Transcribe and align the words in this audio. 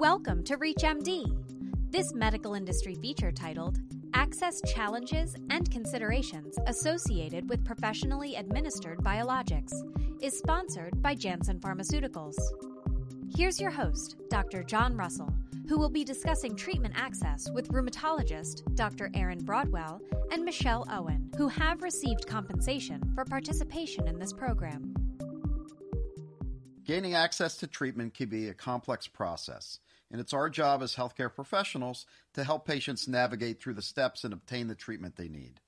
Welcome 0.00 0.42
to 0.44 0.56
ReachMD. 0.56 1.26
This 1.90 2.14
medical 2.14 2.54
industry 2.54 2.94
feature 2.94 3.30
titled 3.30 3.80
Access 4.14 4.62
Challenges 4.62 5.36
and 5.50 5.70
Considerations 5.70 6.56
Associated 6.66 7.50
with 7.50 7.66
Professionally 7.66 8.36
Administered 8.36 9.00
Biologics 9.00 9.74
is 10.22 10.38
sponsored 10.38 11.02
by 11.02 11.14
Janssen 11.14 11.60
Pharmaceuticals. 11.60 12.32
Here's 13.36 13.60
your 13.60 13.70
host, 13.70 14.16
Dr. 14.30 14.62
John 14.62 14.96
Russell, 14.96 15.34
who 15.68 15.78
will 15.78 15.90
be 15.90 16.02
discussing 16.02 16.56
treatment 16.56 16.94
access 16.96 17.50
with 17.50 17.68
rheumatologist 17.68 18.74
Dr. 18.76 19.10
Aaron 19.12 19.44
Broadwell 19.44 20.00
and 20.32 20.46
Michelle 20.46 20.86
Owen, 20.90 21.30
who 21.36 21.48
have 21.48 21.82
received 21.82 22.26
compensation 22.26 23.02
for 23.14 23.26
participation 23.26 24.08
in 24.08 24.18
this 24.18 24.32
program. 24.32 24.94
Gaining 26.90 27.14
access 27.14 27.56
to 27.58 27.68
treatment 27.68 28.14
can 28.14 28.28
be 28.28 28.48
a 28.48 28.52
complex 28.52 29.06
process, 29.06 29.78
and 30.10 30.20
it's 30.20 30.32
our 30.32 30.50
job 30.50 30.82
as 30.82 30.96
healthcare 30.96 31.32
professionals 31.32 32.04
to 32.34 32.42
help 32.42 32.66
patients 32.66 33.06
navigate 33.06 33.62
through 33.62 33.74
the 33.74 33.80
steps 33.80 34.24
and 34.24 34.32
obtain 34.32 34.66
the 34.66 34.74
treatment 34.74 35.14
they 35.14 35.28
need. 35.28 35.60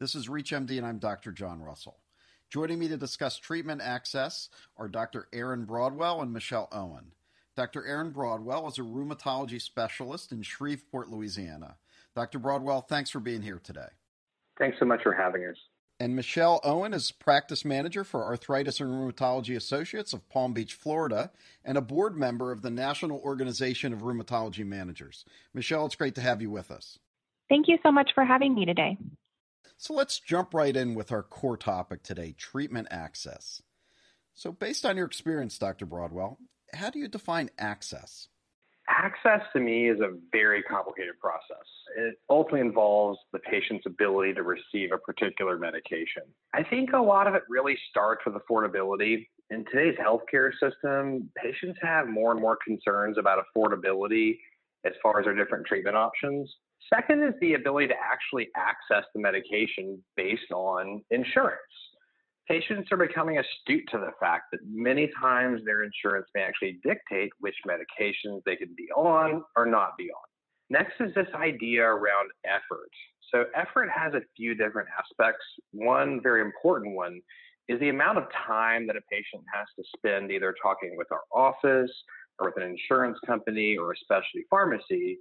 This 0.00 0.16
is 0.16 0.26
ReachMD, 0.26 0.76
and 0.76 0.84
I'm 0.84 0.98
Dr. 0.98 1.30
John 1.30 1.62
Russell. 1.62 2.00
Joining 2.50 2.80
me 2.80 2.88
to 2.88 2.96
discuss 2.96 3.38
treatment 3.38 3.82
access 3.82 4.48
are 4.76 4.88
Dr. 4.88 5.28
Aaron 5.32 5.64
Broadwell 5.64 6.20
and 6.22 6.32
Michelle 6.32 6.68
Owen. 6.72 7.12
Dr. 7.56 7.86
Aaron 7.86 8.10
Broadwell 8.10 8.66
is 8.66 8.78
a 8.78 8.82
rheumatology 8.82 9.62
specialist 9.62 10.32
in 10.32 10.42
Shreveport, 10.42 11.08
Louisiana. 11.08 11.76
Dr. 12.16 12.40
Broadwell, 12.40 12.80
thanks 12.80 13.10
for 13.10 13.20
being 13.20 13.42
here 13.42 13.60
today. 13.62 13.90
Thanks 14.58 14.80
so 14.80 14.86
much 14.86 15.04
for 15.04 15.12
having 15.12 15.44
us. 15.44 15.56
And 16.00 16.16
Michelle 16.16 16.60
Owen 16.64 16.92
is 16.92 17.12
practice 17.12 17.64
manager 17.64 18.02
for 18.02 18.24
Arthritis 18.24 18.80
and 18.80 18.90
Rheumatology 18.90 19.56
Associates 19.56 20.12
of 20.12 20.28
Palm 20.28 20.52
Beach, 20.52 20.74
Florida, 20.74 21.30
and 21.64 21.78
a 21.78 21.82
board 21.82 22.16
member 22.16 22.50
of 22.50 22.62
the 22.62 22.70
National 22.70 23.18
Organization 23.20 23.92
of 23.92 24.00
Rheumatology 24.00 24.66
Managers. 24.66 25.24
Michelle, 25.52 25.86
it's 25.86 25.94
great 25.94 26.16
to 26.16 26.20
have 26.20 26.42
you 26.42 26.50
with 26.50 26.72
us. 26.72 26.98
Thank 27.48 27.68
you 27.68 27.78
so 27.82 27.92
much 27.92 28.10
for 28.14 28.24
having 28.24 28.54
me 28.54 28.64
today. 28.64 28.98
So 29.76 29.94
let's 29.94 30.18
jump 30.18 30.52
right 30.52 30.74
in 30.74 30.94
with 30.94 31.12
our 31.12 31.22
core 31.22 31.56
topic 31.56 32.02
today 32.02 32.34
treatment 32.36 32.88
access. 32.90 33.62
So, 34.34 34.50
based 34.50 34.84
on 34.84 34.96
your 34.96 35.06
experience, 35.06 35.58
Dr. 35.58 35.86
Broadwell, 35.86 36.38
how 36.72 36.90
do 36.90 36.98
you 36.98 37.06
define 37.06 37.50
access? 37.56 38.28
Access 38.88 39.42
to 39.52 39.60
me 39.60 39.88
is 39.88 40.00
a 40.00 40.16
very 40.32 40.62
complicated 40.62 41.20
process. 41.20 41.66
It 41.96 42.16
ultimately 42.28 42.60
involves 42.60 43.18
the 43.32 43.38
patient's 43.38 43.86
ability 43.86 44.34
to 44.34 44.42
receive 44.42 44.90
a 44.92 44.98
particular 44.98 45.58
medication. 45.58 46.22
I 46.52 46.62
think 46.62 46.92
a 46.92 46.98
lot 46.98 47.26
of 47.26 47.34
it 47.34 47.42
really 47.48 47.76
starts 47.90 48.22
with 48.26 48.34
affordability. 48.34 49.28
In 49.50 49.64
today's 49.66 49.96
healthcare 49.98 50.50
system, 50.58 51.30
patients 51.42 51.78
have 51.82 52.08
more 52.08 52.32
and 52.32 52.40
more 52.40 52.58
concerns 52.66 53.18
about 53.18 53.44
affordability 53.44 54.38
as 54.84 54.92
far 55.02 55.20
as 55.20 55.24
their 55.24 55.34
different 55.34 55.66
treatment 55.66 55.96
options. 55.96 56.52
Second 56.92 57.22
is 57.22 57.34
the 57.40 57.54
ability 57.54 57.88
to 57.88 57.94
actually 57.94 58.48
access 58.56 59.04
the 59.14 59.20
medication 59.20 60.02
based 60.16 60.50
on 60.52 61.02
insurance 61.10 61.60
patients 62.48 62.90
are 62.92 62.96
becoming 62.96 63.38
astute 63.38 63.84
to 63.90 63.98
the 63.98 64.10
fact 64.20 64.44
that 64.52 64.60
many 64.66 65.10
times 65.20 65.62
their 65.64 65.82
insurance 65.82 66.26
may 66.34 66.42
actually 66.42 66.78
dictate 66.82 67.30
which 67.40 67.54
medications 67.66 68.42
they 68.44 68.56
can 68.56 68.74
be 68.76 68.88
on 68.94 69.42
or 69.56 69.66
not 69.66 69.96
be 69.96 70.04
on. 70.04 70.33
Next 70.74 70.94
is 70.98 71.14
this 71.14 71.28
idea 71.36 71.84
around 71.84 72.30
effort. 72.44 72.90
So, 73.32 73.44
effort 73.54 73.88
has 73.94 74.12
a 74.14 74.22
few 74.36 74.56
different 74.56 74.88
aspects. 74.98 75.44
One 75.70 76.20
very 76.20 76.40
important 76.40 76.96
one 76.96 77.20
is 77.68 77.78
the 77.78 77.90
amount 77.90 78.18
of 78.18 78.24
time 78.46 78.84
that 78.88 78.96
a 78.96 79.00
patient 79.08 79.44
has 79.54 79.66
to 79.76 79.84
spend 79.96 80.32
either 80.32 80.52
talking 80.60 80.96
with 80.96 81.06
our 81.12 81.22
office 81.32 81.92
or 82.40 82.48
with 82.48 82.56
an 82.56 82.68
insurance 82.68 83.16
company 83.24 83.76
or 83.76 83.92
a 83.92 83.96
specialty 83.96 84.44
pharmacy 84.50 85.18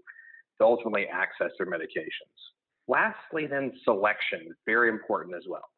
to 0.57 0.63
ultimately 0.63 1.05
access 1.05 1.51
their 1.59 1.67
medications. 1.67 2.39
Lastly, 2.87 3.45
then 3.45 3.73
selection, 3.83 4.55
very 4.65 4.89
important 4.89 5.35
as 5.35 5.43
well 5.47 5.69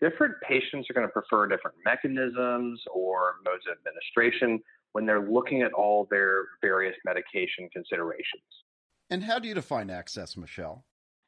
different 0.00 0.34
patients 0.48 0.88
are 0.88 0.94
going 0.94 1.06
to 1.06 1.12
prefer 1.12 1.46
different 1.46 1.76
mechanisms 1.84 2.80
or 2.90 3.34
modes 3.44 3.64
of 3.70 3.76
administration 3.76 4.58
when 4.92 5.04
they're 5.04 5.28
looking 5.28 5.60
at 5.60 5.74
all 5.74 6.08
their 6.10 6.44
various 6.62 6.96
medication 7.04 7.68
considerations. 7.70 8.48
And 9.10 9.24
how 9.24 9.38
do 9.38 9.48
you 9.48 9.54
define 9.54 9.90
access, 9.90 10.36
Michelle? 10.36 10.84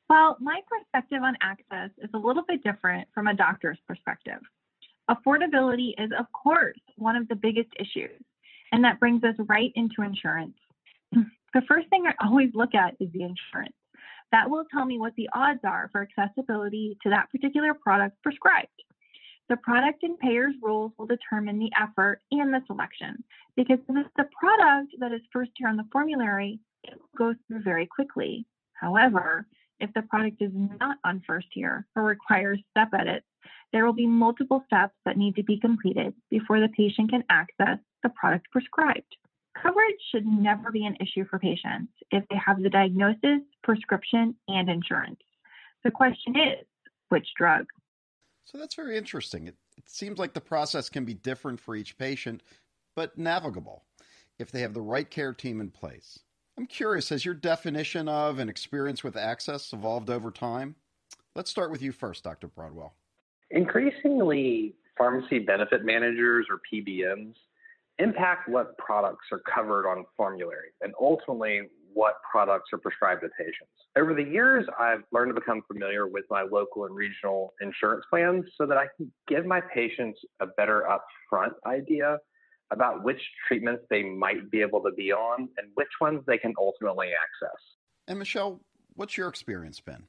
Well, 0.09 0.37
my 0.41 0.61
perspective 0.69 1.23
on 1.23 1.37
access 1.43 1.91
is 1.99 2.11
a 2.15 2.19
little 2.19 2.45
bit 2.47 2.63
different 2.63 3.09
from 3.15 3.27
a 3.27 3.35
doctor's 3.35 3.79
perspective. 3.87 4.41
Affordability 5.11 5.95
is, 5.99 6.11
of 6.19 6.27
course, 6.33 6.79
one 6.97 7.17
of 7.17 7.27
the 7.29 7.35
biggest 7.35 7.71
issues, 7.79 8.21
and 8.71 8.85
that 8.85 9.01
brings 9.01 9.25
us 9.25 9.35
right 9.49 9.73
into 9.75 10.03
insurance. 10.03 10.57
the 11.13 11.63
first 11.67 11.89
thing 11.89 12.05
I 12.07 12.15
always 12.25 12.51
look 12.55 12.75
at 12.75 12.95
is 13.01 13.11
the 13.13 13.23
insurance 13.23 13.75
that 14.33 14.49
will 14.49 14.65
tell 14.73 14.85
me 14.85 14.99
what 14.99 15.15
the 15.17 15.29
odds 15.35 15.61
are 15.63 15.91
for 15.93 16.03
accessibility 16.03 16.97
to 17.03 17.11
that 17.11 17.31
particular 17.31 17.75
product 17.75 18.21
prescribed. 18.23 18.69
The 19.49 19.59
product 19.59 20.03
and 20.03 20.19
payer's 20.19 20.55
rules 20.63 20.93
will 20.99 21.07
determine 21.07 21.59
the 21.59 21.71
effort 21.79 22.21
and 22.31 22.53
the 22.53 22.63
selection 22.67 23.23
because 23.55 23.79
if 23.89 23.97
it's 23.97 24.09
the 24.17 24.29
product 24.39 24.95
that 24.99 25.13
is 25.13 25.21
first 25.33 25.51
tier 25.57 25.69
on 25.69 25.77
the 25.77 25.87
formulary, 25.93 26.59
it 26.85 26.95
will 26.95 27.33
go 27.33 27.35
through 27.47 27.63
very 27.63 27.87
quickly. 27.87 28.47
However, 28.75 29.47
if 29.81 29.91
the 29.95 30.03
product 30.03 30.41
is 30.41 30.53
not 30.55 30.99
on 31.05 31.23
first 31.27 31.49
tier 31.53 31.87
or 31.97 32.05
requires 32.05 32.61
step 32.71 32.89
edits, 32.99 33.27
there 33.73 33.85
will 33.85 33.93
be 33.93 34.07
multiple 34.07 34.63
steps 34.67 34.95
that 35.05 35.17
need 35.17 35.35
to 35.37 35.43
be 35.43 35.59
completed 35.59 36.15
before 36.31 36.61
the 36.61 36.69
patient 36.69 37.11
can 37.11 37.25
access 37.31 37.79
the 38.03 38.11
product 38.11 38.51
prescribed. 38.51 39.17
Coverage 39.61 39.97
should 40.11 40.27
never 40.27 40.71
be 40.71 40.87
an 40.87 40.97
issue 41.01 41.25
for 41.29 41.39
patients 41.39 41.93
if 42.11 42.25
they 42.29 42.37
have 42.37 42.63
the 42.63 42.71
diagnosis, 42.71 43.41
prescription, 43.63 44.35
and 44.49 44.69
insurance. 44.69 45.21
The 45.85 45.91
question 45.91 46.37
is, 46.37 46.67
which 47.09 47.29
drug? 47.37 47.67
So 48.45 48.59
that's 48.59 48.75
very 48.75 48.97
interesting. 48.97 49.47
It, 49.47 49.57
it 49.77 49.89
seems 49.89 50.19
like 50.19 50.33
the 50.33 50.41
process 50.41 50.89
can 50.89 51.05
be 51.05 51.15
different 51.15 51.61
for 51.61 51.75
each 51.75 51.99
patient, 51.99 52.43
but 52.97 53.17
navigable 53.19 53.85
if 54.39 54.51
they 54.51 54.61
have 54.61 54.75
the 54.75 54.81
right 54.81 55.09
care 55.09 55.33
team 55.33 55.61
in 55.61 55.71
place. 55.71 56.19
I'm 56.63 56.69
curious, 56.69 57.09
has 57.09 57.25
your 57.25 57.35
definition 57.35 58.07
of 58.07 58.39
and 58.39 58.49
experience 58.49 59.03
with 59.03 59.17
access 59.17 59.73
evolved 59.73 60.09
over 60.09 60.31
time? 60.31 60.77
Let's 61.35 61.51
start 61.51 61.73
with 61.73 61.83
you 61.83 61.91
first, 61.91 62.23
Dr. 62.23 62.47
Broadwell. 62.47 62.95
Increasingly, 63.51 64.77
pharmacy 64.97 65.41
benefit 65.41 65.85
managers 65.85 66.47
or 66.49 66.61
PBMs 66.73 67.35
impact 67.99 68.49
what 68.49 68.79
products 68.79 69.27
are 69.33 69.41
covered 69.41 69.89
on 69.89 70.05
formulary 70.17 70.69
and 70.83 70.95
ultimately 71.01 71.63
what 71.95 72.15
products 72.31 72.71
are 72.73 72.79
prescribed 72.79 73.23
to 73.23 73.29
patients. 73.37 73.73
Over 73.99 74.15
the 74.15 74.23
years, 74.23 74.65
I've 74.79 75.03
learned 75.11 75.35
to 75.35 75.41
become 75.41 75.63
familiar 75.67 76.07
with 76.07 76.27
my 76.31 76.43
local 76.43 76.85
and 76.85 76.95
regional 76.95 77.55
insurance 77.61 78.05
plans 78.09 78.45
so 78.57 78.67
that 78.67 78.79
I 78.79 78.87
can 78.97 79.11
give 79.27 79.47
my 79.47 79.61
patients 79.61 80.21
a 80.39 80.47
better 80.47 80.85
upfront 80.89 81.55
idea 81.67 82.19
about 82.73 83.05
which 83.05 83.21
treatments 83.47 83.83
they 83.91 84.03
might 84.03 84.51
be 84.51 84.61
able 84.61 84.81
to 84.83 84.91
be 84.93 85.13
on 85.13 85.49
and 85.59 85.69
which 85.75 85.89
ones 86.01 86.23
they 86.27 86.39
can 86.39 86.55
ultimately 86.59 87.09
access. 87.09 87.61
And 88.09 88.19
Michelle, 88.19 88.61
what's 88.95 89.17
your 89.17 89.29
experience 89.29 89.81
been? 89.81 90.05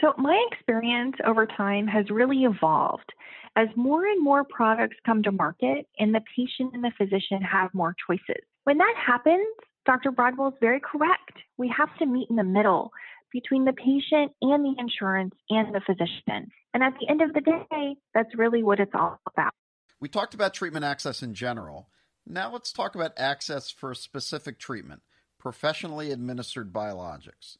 So, 0.00 0.12
my 0.18 0.44
experience 0.50 1.14
over 1.24 1.46
time 1.46 1.86
has 1.86 2.10
really 2.10 2.44
evolved 2.44 3.12
as 3.56 3.68
more 3.76 4.04
and 4.04 4.22
more 4.22 4.44
products 4.44 4.96
come 5.06 5.22
to 5.22 5.30
market 5.30 5.86
and 5.98 6.14
the 6.14 6.22
patient 6.36 6.74
and 6.74 6.82
the 6.82 6.90
physician 6.98 7.40
have 7.42 7.72
more 7.72 7.94
choices. 8.06 8.42
When 8.64 8.78
that 8.78 8.94
happens, 8.96 9.46
Dr. 9.86 10.10
Broadwell 10.10 10.48
is 10.48 10.54
very 10.60 10.80
correct. 10.80 11.38
We 11.58 11.72
have 11.76 11.96
to 11.98 12.06
meet 12.06 12.28
in 12.28 12.36
the 12.36 12.44
middle 12.44 12.90
between 13.32 13.64
the 13.64 13.72
patient 13.72 14.32
and 14.42 14.64
the 14.64 14.74
insurance 14.78 15.34
and 15.50 15.74
the 15.74 15.80
physician. 15.86 16.50
And 16.72 16.82
at 16.82 16.94
the 17.00 17.08
end 17.08 17.22
of 17.22 17.32
the 17.32 17.40
day, 17.40 17.96
that's 18.14 18.36
really 18.36 18.62
what 18.62 18.80
it's 18.80 18.94
all 18.94 19.20
about. 19.32 19.52
We 20.04 20.10
talked 20.10 20.34
about 20.34 20.52
treatment 20.52 20.84
access 20.84 21.22
in 21.22 21.32
general. 21.32 21.88
Now 22.26 22.52
let's 22.52 22.74
talk 22.74 22.94
about 22.94 23.14
access 23.16 23.70
for 23.70 23.90
a 23.90 23.96
specific 23.96 24.58
treatment 24.58 25.00
professionally 25.38 26.10
administered 26.10 26.74
biologics. 26.74 27.56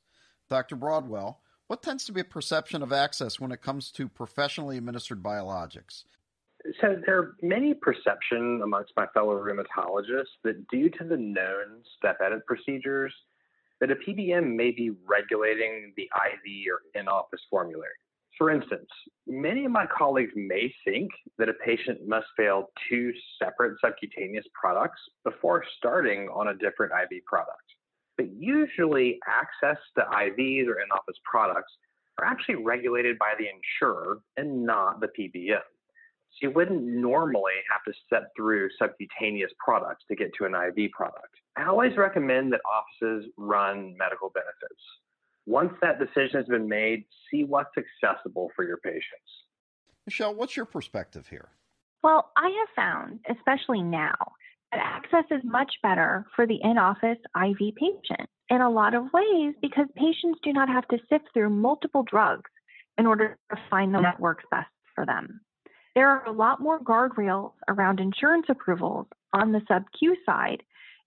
Dr. 0.50 0.76
Broadwell, 0.76 1.40
what 1.68 1.82
tends 1.82 2.04
to 2.04 2.12
be 2.12 2.20
a 2.20 2.24
perception 2.24 2.82
of 2.82 2.92
access 2.92 3.40
when 3.40 3.50
it 3.50 3.62
comes 3.62 3.90
to 3.92 4.10
professionally 4.10 4.76
administered 4.76 5.22
biologics? 5.22 6.04
So 6.82 7.00
there 7.06 7.18
are 7.18 7.36
many 7.40 7.72
perception 7.72 8.60
amongst 8.62 8.92
my 8.94 9.06
fellow 9.14 9.42
rheumatologists 9.42 10.36
that 10.42 10.68
due 10.68 10.90
to 10.98 11.04
the 11.04 11.16
known 11.16 11.80
step 11.96 12.18
edit 12.22 12.44
procedures, 12.44 13.14
that 13.80 13.90
a 13.90 13.94
PBM 13.94 14.54
may 14.54 14.70
be 14.70 14.90
regulating 15.08 15.94
the 15.96 16.02
IV 16.02 16.66
or 16.70 17.00
in-office 17.00 17.40
formulary. 17.48 17.96
For 18.38 18.50
instance, 18.50 18.88
many 19.26 19.64
of 19.64 19.70
my 19.70 19.86
colleagues 19.86 20.32
may 20.34 20.72
think 20.84 21.10
that 21.38 21.48
a 21.48 21.54
patient 21.64 22.00
must 22.06 22.26
fail 22.36 22.70
two 22.88 23.12
separate 23.40 23.78
subcutaneous 23.80 24.44
products 24.60 25.00
before 25.24 25.64
starting 25.78 26.28
on 26.34 26.48
a 26.48 26.54
different 26.54 26.92
IV 26.92 27.24
product. 27.26 27.62
But 28.16 28.26
usually, 28.36 29.18
access 29.26 29.80
to 29.96 30.04
IVs 30.04 30.66
or 30.66 30.80
in 30.80 30.90
office 30.92 31.18
products 31.24 31.72
are 32.18 32.24
actually 32.24 32.56
regulated 32.56 33.18
by 33.18 33.34
the 33.38 33.46
insurer 33.46 34.18
and 34.36 34.64
not 34.64 35.00
the 35.00 35.08
PBM. 35.08 35.58
So 35.58 36.48
you 36.48 36.50
wouldn't 36.50 36.82
normally 36.82 37.52
have 37.70 37.84
to 37.84 38.00
step 38.06 38.30
through 38.36 38.68
subcutaneous 38.78 39.52
products 39.64 40.04
to 40.08 40.16
get 40.16 40.32
to 40.38 40.44
an 40.44 40.54
IV 40.54 40.90
product. 40.90 41.34
I 41.56 41.66
always 41.66 41.96
recommend 41.96 42.52
that 42.52 42.60
offices 42.66 43.30
run 43.36 43.94
medical 43.96 44.30
benefits. 44.30 44.82
Once 45.46 45.72
that 45.82 45.98
decision 45.98 46.38
has 46.38 46.46
been 46.46 46.68
made, 46.68 47.04
see 47.30 47.44
what's 47.44 47.74
accessible 47.76 48.50
for 48.56 48.64
your 48.64 48.78
patients. 48.78 49.44
Michelle, 50.06 50.34
what's 50.34 50.56
your 50.56 50.66
perspective 50.66 51.28
here? 51.28 51.48
Well, 52.02 52.30
I 52.36 52.48
have 52.48 52.68
found, 52.76 53.20
especially 53.30 53.82
now, 53.82 54.14
that 54.72 54.80
access 54.80 55.24
is 55.30 55.42
much 55.44 55.72
better 55.82 56.26
for 56.34 56.46
the 56.46 56.58
in 56.62 56.78
office 56.78 57.18
IV 57.36 57.74
patient 57.76 58.28
in 58.50 58.60
a 58.60 58.70
lot 58.70 58.94
of 58.94 59.12
ways 59.12 59.54
because 59.62 59.86
patients 59.96 60.40
do 60.42 60.52
not 60.52 60.68
have 60.68 60.86
to 60.88 60.98
sift 61.08 61.28
through 61.32 61.50
multiple 61.50 62.02
drugs 62.02 62.50
in 62.98 63.06
order 63.06 63.38
to 63.50 63.56
find 63.70 63.92
the 63.92 63.98
one 63.98 64.04
that 64.04 64.20
works 64.20 64.44
best 64.50 64.68
for 64.94 65.06
them. 65.06 65.40
There 65.94 66.08
are 66.08 66.26
a 66.26 66.32
lot 66.32 66.60
more 66.60 66.80
guardrails 66.80 67.52
around 67.68 68.00
insurance 68.00 68.46
approvals 68.48 69.06
on 69.32 69.52
the 69.52 69.62
sub 69.68 69.84
Q 69.98 70.16
side, 70.26 70.62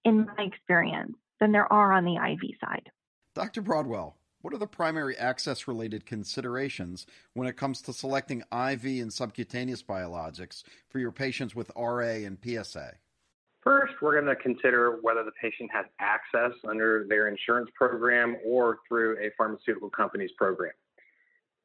in 0.06 0.26
my 0.26 0.44
experience, 0.44 1.16
than 1.40 1.52
there 1.52 1.72
are 1.72 1.94
on 1.94 2.06
the 2.06 2.16
IV 2.16 2.58
side. 2.60 2.90
Dr. 3.36 3.62
Broadwell, 3.62 4.16
what 4.48 4.54
are 4.54 4.60
the 4.60 4.66
primary 4.66 5.18
access 5.18 5.68
related 5.68 6.06
considerations 6.06 7.06
when 7.34 7.50
it 7.50 7.58
comes 7.58 7.82
to 7.82 7.92
selecting 7.92 8.40
IV 8.50 8.86
and 8.86 9.12
subcutaneous 9.12 9.84
biologics 9.84 10.64
for 10.88 11.00
your 11.00 11.12
patients 11.12 11.54
with 11.54 11.70
RA 11.76 12.24
and 12.24 12.38
PSA? 12.42 12.94
First, 13.62 13.96
we're 14.02 14.14
going 14.14 14.34
to 14.34 14.42
consider 14.42 15.00
whether 15.02 15.26
the 15.26 15.34
patient 15.42 15.70
has 15.74 15.86
access 16.00 16.54
under 16.66 17.06
their 17.10 17.28
insurance 17.28 17.70
program 17.76 18.38
or 18.46 18.78
through 18.88 19.18
a 19.18 19.32
pharmaceutical 19.36 19.90
company's 19.90 20.32
program. 20.38 20.72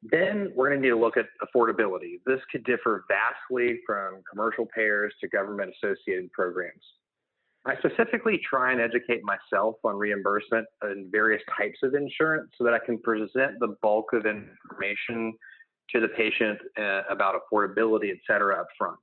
Then 0.01 0.51
we're 0.53 0.67
going 0.67 0.81
to 0.81 0.85
need 0.85 0.93
to 0.93 0.99
look 0.99 1.15
at 1.15 1.27
affordability. 1.41 2.19
This 2.25 2.41
could 2.51 2.65
differ 2.65 3.05
vastly 3.07 3.79
from 3.87 4.23
commercial 4.29 4.65
payers 4.65 5.13
to 5.21 5.29
government 5.29 5.71
associated 5.81 6.33
programs. 6.33 6.83
I 7.65 7.77
specifically 7.77 8.41
try 8.47 8.73
and 8.73 8.81
educate 8.81 9.21
myself 9.23 9.75
on 9.85 9.97
reimbursement 9.97 10.67
and 10.81 11.09
various 11.11 11.41
types 11.57 11.79
of 11.81 11.95
insurance 11.95 12.51
so 12.57 12.63
that 12.65 12.73
I 12.73 12.79
can 12.85 12.99
present 12.99 13.59
the 13.59 13.75
bulk 13.81 14.11
of 14.11 14.25
information 14.25 15.33
to 15.91 15.99
the 16.01 16.09
patient 16.09 16.59
uh, 16.77 17.01
about 17.09 17.35
affordability, 17.35 18.09
et 18.11 18.17
cetera, 18.27 18.59
up 18.59 18.67
front. 18.77 18.97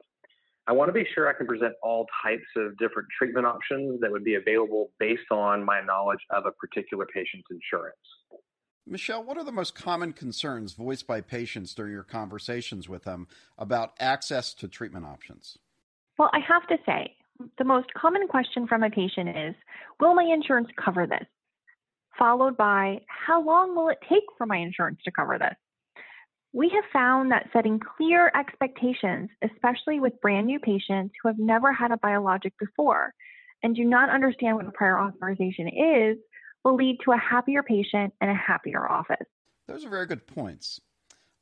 I 0.67 0.73
want 0.73 0.89
to 0.89 0.93
be 0.93 1.07
sure 1.15 1.27
I 1.27 1.33
can 1.33 1.47
present 1.47 1.73
all 1.83 2.07
types 2.23 2.45
of 2.57 2.77
different 2.77 3.09
treatment 3.17 3.47
options 3.47 4.01
that 4.03 4.11
would 4.11 4.25
be 4.25 4.35
available 4.35 4.91
based 4.99 5.31
on 5.31 5.65
my 5.65 5.81
knowledge 5.81 6.21
of 6.31 6.45
a 6.45 6.53
particular 6.53 7.07
patient's 7.13 7.49
insurance. 7.51 7.97
Michelle, 8.87 9.25
what 9.25 9.39
are 9.39 9.45
the 9.45 9.53
most 9.53 9.75
common 9.75 10.13
concerns 10.13 10.75
voiced 10.75 11.07
by 11.07 11.23
patients 11.23 11.75
during 11.75 11.93
your 11.93 12.03
conversations 12.03 12.89
with 12.89 13.05
them 13.05 13.27
about 13.57 13.95
access 14.01 14.53
to 14.55 14.69
treatment 14.69 15.07
options? 15.07 15.57
Well, 16.19 16.31
I 16.33 16.41
have 16.41 16.67
to 16.69 16.77
say, 16.85 17.15
the 17.59 17.65
most 17.65 17.93
common 17.95 18.29
question 18.29 18.67
from 18.67 18.83
a 18.83 18.91
patient 18.91 19.29
is 19.29 19.55
Will 19.99 20.15
my 20.15 20.25
insurance 20.25 20.69
cover 20.83 21.07
this? 21.07 21.27
Followed 22.19 22.57
by 22.57 23.01
How 23.09 23.43
long 23.43 23.75
will 23.75 23.89
it 23.89 23.99
take 24.09 24.25
for 24.37 24.47
my 24.47 24.57
insurance 24.57 25.01
to 25.05 25.11
cover 25.11 25.39
this? 25.39 25.55
We 26.53 26.69
have 26.71 26.85
found 26.93 27.31
that 27.31 27.49
setting 27.53 27.79
clear 27.79 28.33
expectations, 28.35 29.31
especially 29.43 30.01
with 30.01 30.21
brand 30.21 30.47
new 30.47 30.59
patients 30.59 31.15
who 31.23 31.29
have 31.29 31.39
never 31.39 31.73
had 31.73 31.93
a 31.93 31.97
biologic 31.99 32.53
before 32.59 33.15
and 33.63 33.77
do 33.77 33.85
not 33.85 34.11
understand 34.11 34.57
what 34.57 34.67
a 34.67 34.73
prior 34.73 34.99
authorization 34.99 35.69
is, 35.69 36.17
will 36.65 36.75
lead 36.75 36.99
to 37.05 37.13
a 37.13 37.17
happier 37.17 37.63
patient 37.63 38.13
and 38.21 38.31
a 38.31 38.35
happier 38.35 38.91
office. 38.91 39.27
Those 39.69 39.85
are 39.85 39.91
very 39.91 40.07
good 40.07 40.27
points. 40.27 40.81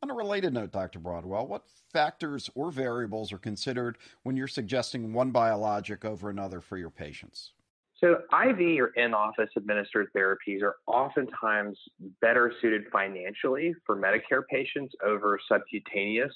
On 0.03 0.11
a 0.11 0.15
related 0.15 0.53
note, 0.53 0.71
Dr. 0.71 1.01
Broadwell, 1.01 1.49
what 1.49 1.65
factors 1.93 2.49
or 2.55 2.71
variables 2.71 3.33
are 3.33 3.39
considered 3.39 3.99
when 4.23 4.37
you're 4.37 4.47
suggesting 4.47 5.13
one 5.13 5.33
biologic 5.33 6.05
over 6.05 6.31
another 6.31 6.61
for 6.61 6.77
your 6.77 6.91
patients? 6.91 7.53
So, 8.01 8.21
IV 8.33 8.81
or 8.81 8.89
in 8.95 9.13
office 9.13 9.51
administered 9.57 10.07
therapies 10.17 10.63
are 10.63 10.77
oftentimes 10.87 11.77
better 12.21 12.53
suited 12.61 12.85
financially 12.93 13.75
for 13.85 13.97
Medicare 13.97 14.47
patients 14.49 14.95
over 15.05 15.37
subcutaneous 15.49 16.33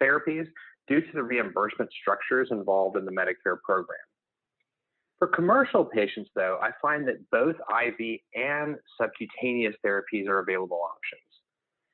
therapies 0.00 0.46
due 0.86 1.00
to 1.00 1.12
the 1.14 1.22
reimbursement 1.22 1.90
structures 1.98 2.48
involved 2.50 2.98
in 2.98 3.06
the 3.06 3.12
Medicare 3.12 3.58
program. 3.64 3.98
For 5.18 5.26
commercial 5.28 5.86
patients, 5.86 6.28
though, 6.34 6.58
I 6.60 6.72
find 6.82 7.08
that 7.08 7.30
both 7.30 7.56
IV 7.70 8.20
and 8.34 8.76
subcutaneous 9.00 9.74
therapies 9.82 10.28
are 10.28 10.40
available 10.40 10.82
options. 10.84 11.25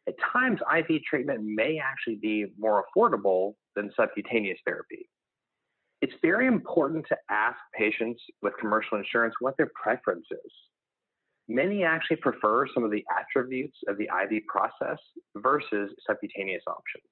At 0.08 0.14
times, 0.32 0.60
IV 0.60 1.02
treatment 1.08 1.40
may 1.44 1.80
actually 1.82 2.16
be 2.16 2.46
more 2.58 2.84
affordable 2.84 3.54
than 3.76 3.90
subcutaneous 3.96 4.58
therapy. 4.66 5.08
It's 6.00 6.12
very 6.20 6.46
important 6.48 7.06
to 7.08 7.16
ask 7.30 7.56
patients 7.78 8.20
with 8.42 8.54
commercial 8.58 8.98
insurance 8.98 9.34
what 9.38 9.56
their 9.56 9.70
preference 9.80 10.26
is. 10.30 10.52
Many 11.48 11.84
actually 11.84 12.16
prefer 12.16 12.66
some 12.74 12.82
of 12.82 12.90
the 12.90 13.04
attributes 13.16 13.78
of 13.86 13.98
the 13.98 14.08
IV 14.24 14.42
process 14.48 14.98
versus 15.36 15.90
subcutaneous 16.06 16.62
options. 16.66 17.04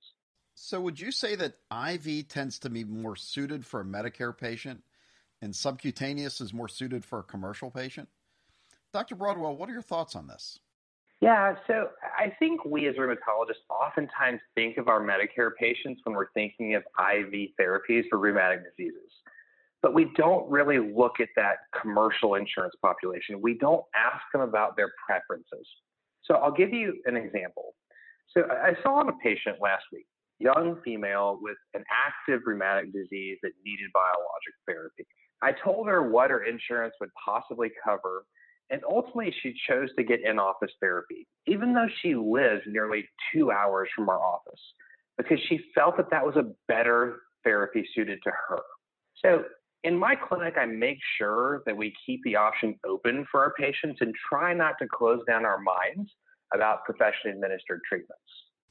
So, 0.55 0.81
would 0.81 1.01
you 1.01 1.13
say 1.13 1.37
that 1.37 1.55
IV 1.73 2.29
tends 2.29 2.59
to 2.61 2.71
be 2.71 2.85
more 2.85 3.17
suited 3.17 3.65
for 3.65 3.81
a 3.81 3.85
Medicare 3.85 4.37
patient 4.37 4.83
and 5.43 5.55
subcutaneous 5.55 6.41
is 6.41 6.53
more 6.53 6.69
suited 6.69 7.05
for 7.05 7.21
a 7.21 7.25
commercial 7.25 7.71
patient. 7.71 8.09
Dr. 8.93 9.15
Broadwell, 9.15 9.57
what 9.57 9.69
are 9.69 9.73
your 9.73 9.83
thoughts 9.83 10.17
on 10.17 10.27
this? 10.27 10.59
Yeah, 11.21 11.55
so 11.67 11.91
I 12.19 12.33
think 12.39 12.65
we 12.65 12.89
as 12.89 12.97
rheumatologists 12.97 13.69
oftentimes 13.69 14.41
think 14.55 14.79
of 14.79 14.89
our 14.89 15.01
Medicare 15.01 15.51
patients 15.59 16.01
when 16.05 16.17
we're 16.17 16.33
thinking 16.33 16.75
of 16.75 16.83
IV 16.99 17.51
therapies 17.61 18.05
for 18.09 18.19
rheumatic 18.19 18.61
diseases. 18.65 19.11
But 19.83 19.93
we 19.93 20.11
don't 20.17 20.51
really 20.51 20.79
look 20.79 21.21
at 21.21 21.29
that 21.37 21.57
commercial 21.79 22.37
insurance 22.37 22.75
population. 22.81 23.41
We 23.43 23.59
don't 23.59 23.85
ask 23.95 24.23
them 24.33 24.41
about 24.41 24.77
their 24.77 24.93
preferences. 25.07 25.67
So 26.25 26.35
I'll 26.35 26.53
give 26.53 26.73
you 26.73 27.01
an 27.05 27.17
example. 27.17 27.75
So 28.33 28.45
I 28.51 28.73
saw 28.83 29.01
a 29.01 29.13
patient 29.23 29.57
last 29.61 29.85
week, 29.93 30.07
young 30.39 30.81
female 30.85 31.39
with 31.43 31.57
an 31.75 31.85
active 31.91 32.43
rheumatic 32.47 32.93
disease 32.93 33.39
that 33.43 33.53
needed 33.65 33.91
biologic 33.93 34.55
therapy. 34.67 35.07
I 35.43 35.53
told 35.53 35.87
her 35.89 36.09
what 36.09 36.31
her 36.31 36.45
insurance 36.45 36.95
would 37.01 37.11
possibly 37.23 37.71
cover, 37.85 38.25
and 38.71 38.83
ultimately 38.89 39.35
she 39.43 39.55
chose 39.69 39.89
to 39.97 40.05
get 40.05 40.21
in 40.25 40.39
office 40.39 40.73
therapy, 40.81 41.27
even 41.47 41.75
though 41.75 41.89
she 42.03 42.15
lives 42.15 42.63
nearly 42.67 43.09
two 43.33 43.51
hours 43.51 43.89
from 43.95 44.09
our 44.09 44.21
office, 44.21 44.61
because 45.19 45.39
she 45.49 45.61
felt 45.75 45.97
that 45.97 46.11
that 46.11 46.25
was 46.25 46.37
a 46.37 46.53
better 46.69 47.21
therapy 47.45 47.87
suited 47.95 48.21
to 48.25 48.31
her. 48.31 48.61
So 49.25 49.45
in 49.83 49.99
my 49.99 50.15
clinic, 50.15 50.55
I 50.59 50.67
make 50.67 50.99
sure 51.19 51.63
that 51.67 51.77
we 51.77 51.93
keep 52.07 52.21
the 52.25 52.37
option 52.37 52.79
open 52.87 53.27
for 53.31 53.41
our 53.41 53.53
patients 53.55 53.99
and 54.01 54.15
try 54.29 54.55
not 54.55 54.75
to 54.81 54.87
close 54.89 55.21
down 55.27 55.45
our 55.45 55.61
minds 55.61 56.11
about 56.55 56.85
professionally 56.85 57.35
administered 57.35 57.81
treatments. 57.89 58.23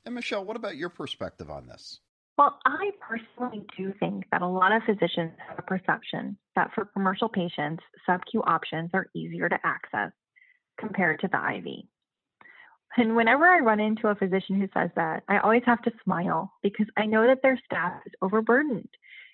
And 0.05 0.15
Michelle, 0.15 0.45
what 0.45 0.55
about 0.55 0.75
your 0.75 0.89
perspective 0.89 1.49
on 1.49 1.67
this? 1.67 1.99
Well, 2.39 2.57
I 2.65 2.91
personally 3.01 3.65
do 3.77 3.93
think 3.99 4.23
that 4.31 4.41
a 4.41 4.47
lot 4.47 4.71
of 4.71 4.81
physicians 4.83 5.33
have 5.45 5.59
a 5.59 5.61
perception 5.61 6.37
that 6.55 6.71
for 6.73 6.85
commercial 6.85 7.27
patients, 7.27 7.83
sub-Q 8.05 8.43
options 8.43 8.91
are 8.93 9.07
easier 9.13 9.49
to 9.49 9.59
access 9.65 10.13
compared 10.79 11.19
to 11.19 11.27
the 11.27 11.37
IV. 11.57 11.83
And 12.95 13.17
whenever 13.17 13.43
I 13.43 13.59
run 13.59 13.81
into 13.81 14.07
a 14.07 14.15
physician 14.15 14.57
who 14.57 14.69
says 14.73 14.89
that, 14.95 15.23
I 15.27 15.39
always 15.39 15.63
have 15.65 15.81
to 15.81 15.91
smile 16.01 16.53
because 16.63 16.85
I 16.95 17.07
know 17.07 17.27
that 17.27 17.41
their 17.43 17.59
staff 17.65 17.95
is 18.05 18.13
overburdened. 18.21 18.87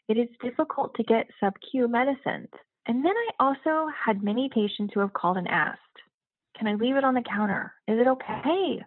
It 0.09 0.17
is 0.17 0.27
difficult 0.41 0.95
to 0.95 1.03
get 1.03 1.27
sub-Q 1.39 1.87
medicines. 1.87 2.49
And 2.87 3.05
then 3.05 3.13
I 3.15 3.29
also 3.39 3.85
had 4.03 4.23
many 4.23 4.49
patients 4.51 4.95
who 4.95 5.01
have 5.01 5.13
called 5.13 5.37
and 5.37 5.47
asked, 5.47 5.79
Can 6.57 6.65
I 6.65 6.73
leave 6.73 6.95
it 6.95 7.03
on 7.03 7.13
the 7.13 7.21
counter? 7.21 7.71
Is 7.87 7.99
it 7.99 8.07
okay? 8.07 8.83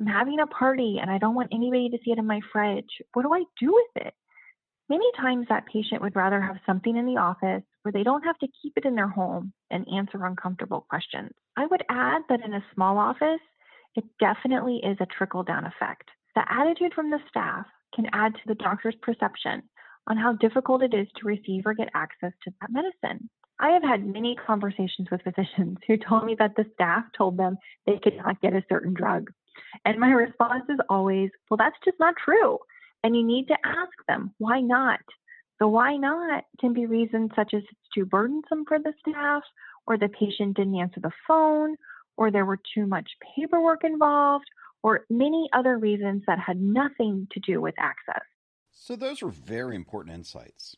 I'm 0.00 0.06
having 0.06 0.40
a 0.40 0.46
party 0.46 0.98
and 1.00 1.10
I 1.10 1.18
don't 1.18 1.34
want 1.34 1.52
anybody 1.52 1.88
to 1.90 1.98
see 2.04 2.10
it 2.10 2.18
in 2.18 2.26
my 2.26 2.40
fridge. 2.52 2.90
What 3.12 3.22
do 3.22 3.32
I 3.32 3.44
do 3.60 3.72
with 3.72 4.06
it? 4.06 4.14
Many 4.88 5.06
times 5.16 5.46
that 5.48 5.66
patient 5.66 6.02
would 6.02 6.16
rather 6.16 6.40
have 6.40 6.56
something 6.66 6.96
in 6.96 7.06
the 7.06 7.16
office 7.16 7.62
where 7.82 7.92
they 7.92 8.02
don't 8.02 8.24
have 8.24 8.38
to 8.38 8.48
keep 8.60 8.74
it 8.76 8.84
in 8.84 8.94
their 8.94 9.08
home 9.08 9.52
and 9.70 9.86
answer 9.88 10.24
uncomfortable 10.26 10.86
questions. 10.90 11.30
I 11.56 11.66
would 11.66 11.84
add 11.88 12.22
that 12.28 12.44
in 12.44 12.52
a 12.52 12.64
small 12.74 12.98
office, 12.98 13.40
it 13.94 14.04
definitely 14.18 14.80
is 14.84 14.98
a 15.00 15.06
trickle 15.06 15.42
down 15.42 15.64
effect. 15.64 16.10
The 16.34 16.44
attitude 16.52 16.92
from 16.92 17.10
the 17.10 17.20
staff 17.28 17.64
can 17.94 18.06
add 18.12 18.34
to 18.34 18.40
the 18.46 18.56
doctor's 18.56 18.96
perception 19.00 19.62
on 20.06 20.18
how 20.18 20.34
difficult 20.34 20.82
it 20.82 20.92
is 20.92 21.06
to 21.16 21.26
receive 21.26 21.62
or 21.64 21.74
get 21.74 21.88
access 21.94 22.32
to 22.42 22.52
that 22.60 22.70
medicine. 22.70 23.30
I 23.58 23.70
have 23.70 23.84
had 23.84 24.04
many 24.04 24.36
conversations 24.46 25.08
with 25.10 25.22
physicians 25.22 25.78
who 25.86 25.96
told 25.96 26.24
me 26.24 26.36
that 26.38 26.56
the 26.56 26.66
staff 26.74 27.04
told 27.16 27.38
them 27.38 27.56
they 27.86 28.00
could 28.02 28.16
not 28.16 28.40
get 28.42 28.52
a 28.52 28.64
certain 28.68 28.92
drug 28.92 29.30
and 29.84 29.98
my 29.98 30.10
response 30.10 30.64
is 30.68 30.78
always, 30.88 31.30
well, 31.50 31.58
that's 31.58 31.76
just 31.84 31.98
not 32.00 32.14
true. 32.22 32.58
And 33.02 33.14
you 33.14 33.24
need 33.24 33.46
to 33.48 33.56
ask 33.64 33.92
them, 34.08 34.32
why 34.38 34.60
not? 34.60 35.00
The 35.60 35.68
why 35.68 35.96
not 35.96 36.44
can 36.60 36.72
be 36.72 36.86
reasons 36.86 37.30
such 37.36 37.54
as 37.54 37.62
it's 37.62 37.88
too 37.94 38.04
burdensome 38.06 38.64
for 38.66 38.78
the 38.78 38.92
staff, 39.06 39.42
or 39.86 39.96
the 39.96 40.08
patient 40.08 40.56
didn't 40.56 40.74
answer 40.74 41.00
the 41.00 41.12
phone, 41.28 41.76
or 42.16 42.30
there 42.30 42.44
were 42.44 42.60
too 42.74 42.86
much 42.86 43.08
paperwork 43.36 43.84
involved, 43.84 44.46
or 44.82 45.04
many 45.10 45.48
other 45.52 45.78
reasons 45.78 46.22
that 46.26 46.38
had 46.38 46.60
nothing 46.60 47.28
to 47.32 47.40
do 47.40 47.60
with 47.60 47.74
access. 47.78 48.22
So, 48.72 48.96
those 48.96 49.22
are 49.22 49.28
very 49.28 49.76
important 49.76 50.14
insights. 50.14 50.76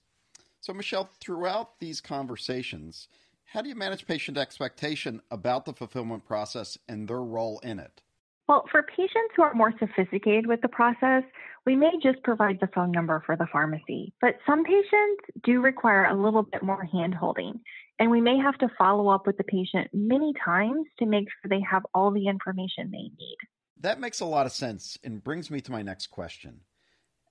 So, 0.60 0.74
Michelle, 0.74 1.08
throughout 1.20 1.78
these 1.78 2.00
conversations, 2.00 3.08
How 3.50 3.62
do 3.62 3.68
you 3.68 3.74
manage 3.76 4.06
patient 4.06 4.36
expectation 4.36 5.22
about 5.30 5.64
the 5.64 5.72
fulfillment 5.72 6.24
process 6.24 6.76
and 6.88 7.08
their 7.08 7.22
role 7.22 7.60
in 7.60 7.78
it? 7.78 8.02
Well, 8.48 8.64
for 8.70 8.82
patients 8.84 9.34
who 9.34 9.42
are 9.42 9.54
more 9.54 9.72
sophisticated 9.78 10.46
with 10.46 10.60
the 10.60 10.68
process, 10.68 11.24
we 11.64 11.74
may 11.74 11.90
just 12.00 12.22
provide 12.22 12.58
the 12.60 12.68
phone 12.68 12.92
number 12.92 13.22
for 13.26 13.36
the 13.36 13.48
pharmacy. 13.50 14.12
But 14.20 14.38
some 14.46 14.62
patients 14.62 15.24
do 15.42 15.60
require 15.60 16.04
a 16.04 16.14
little 16.14 16.44
bit 16.44 16.62
more 16.62 16.84
hand 16.84 17.14
holding, 17.14 17.58
and 17.98 18.08
we 18.08 18.20
may 18.20 18.38
have 18.38 18.56
to 18.58 18.68
follow 18.78 19.08
up 19.08 19.26
with 19.26 19.36
the 19.36 19.44
patient 19.44 19.88
many 19.92 20.32
times 20.44 20.86
to 21.00 21.06
make 21.06 21.24
sure 21.24 21.48
they 21.48 21.64
have 21.68 21.84
all 21.92 22.12
the 22.12 22.28
information 22.28 22.90
they 22.90 23.10
need. 23.18 23.36
That 23.80 24.00
makes 24.00 24.20
a 24.20 24.24
lot 24.24 24.46
of 24.46 24.52
sense 24.52 24.96
and 25.02 25.24
brings 25.24 25.50
me 25.50 25.60
to 25.62 25.72
my 25.72 25.82
next 25.82 26.06
question. 26.06 26.60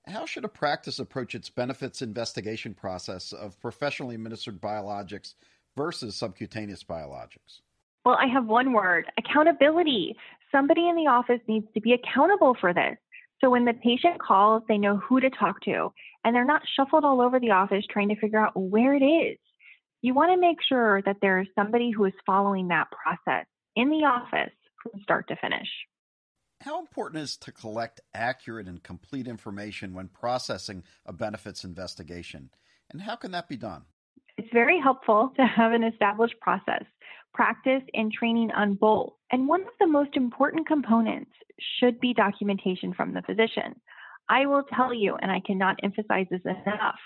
How 0.06 0.26
should 0.26 0.44
a 0.44 0.48
practice 0.48 0.98
approach 0.98 1.34
its 1.34 1.50
benefits 1.50 2.02
investigation 2.02 2.74
process 2.74 3.32
of 3.32 3.58
professionally 3.58 4.14
administered 4.14 4.60
biologics 4.60 5.34
versus 5.76 6.14
subcutaneous 6.14 6.84
biologics? 6.84 7.60
Well, 8.04 8.16
I 8.20 8.26
have 8.26 8.46
one 8.46 8.72
word 8.72 9.06
accountability. 9.18 10.14
Somebody 10.52 10.88
in 10.88 10.96
the 10.96 11.08
office 11.08 11.40
needs 11.48 11.66
to 11.74 11.80
be 11.80 11.92
accountable 11.92 12.56
for 12.60 12.72
this. 12.72 12.96
So 13.40 13.50
when 13.50 13.64
the 13.64 13.74
patient 13.74 14.20
calls, 14.20 14.62
they 14.68 14.78
know 14.78 14.96
who 14.96 15.20
to 15.20 15.30
talk 15.30 15.60
to 15.62 15.92
and 16.24 16.34
they're 16.34 16.44
not 16.44 16.62
shuffled 16.74 17.04
all 17.04 17.20
over 17.20 17.38
the 17.38 17.50
office 17.50 17.84
trying 17.90 18.08
to 18.08 18.16
figure 18.16 18.38
out 18.38 18.52
where 18.54 18.94
it 18.94 19.04
is. 19.04 19.38
You 20.02 20.14
want 20.14 20.32
to 20.32 20.40
make 20.40 20.58
sure 20.66 21.02
that 21.02 21.16
there's 21.20 21.48
somebody 21.54 21.90
who 21.90 22.04
is 22.04 22.12
following 22.24 22.68
that 22.68 22.88
process 22.90 23.46
in 23.74 23.90
the 23.90 24.06
office 24.06 24.54
from 24.82 25.00
start 25.02 25.28
to 25.28 25.36
finish. 25.36 25.68
How 26.62 26.80
important 26.80 27.22
is 27.22 27.36
to 27.38 27.52
collect 27.52 28.00
accurate 28.14 28.66
and 28.66 28.82
complete 28.82 29.28
information 29.28 29.92
when 29.92 30.08
processing 30.08 30.84
a 31.04 31.12
benefits 31.12 31.64
investigation? 31.64 32.50
And 32.90 33.02
how 33.02 33.16
can 33.16 33.32
that 33.32 33.48
be 33.48 33.56
done? 33.56 33.82
It's 34.38 34.48
very 34.52 34.80
helpful 34.80 35.32
to 35.36 35.46
have 35.46 35.72
an 35.72 35.84
established 35.84 36.38
process, 36.40 36.84
practice, 37.36 37.82
and 37.94 38.10
training 38.10 38.50
on 38.52 38.74
both. 38.74 39.12
And 39.30 39.46
one 39.46 39.60
of 39.60 39.74
the 39.78 39.86
most 39.86 40.16
important 40.16 40.66
components 40.66 41.30
should 41.78 42.00
be 42.00 42.14
documentation 42.14 42.94
from 42.94 43.12
the 43.12 43.22
physician. 43.22 43.78
I 44.28 44.46
will 44.46 44.64
tell 44.74 44.92
you, 44.92 45.16
and 45.20 45.30
I 45.30 45.40
cannot 45.46 45.76
emphasize 45.82 46.26
this 46.30 46.40
enough, 46.44 46.98